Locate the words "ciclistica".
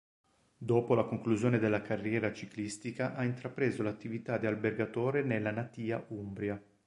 2.33-3.13